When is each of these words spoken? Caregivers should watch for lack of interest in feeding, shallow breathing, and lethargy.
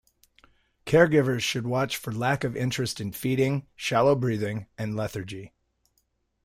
Caregivers 0.87 1.41
should 1.41 1.67
watch 1.67 1.95
for 1.95 2.11
lack 2.11 2.43
of 2.43 2.57
interest 2.57 2.99
in 2.99 3.11
feeding, 3.11 3.67
shallow 3.75 4.15
breathing, 4.15 4.65
and 4.75 4.95
lethargy. 4.95 5.53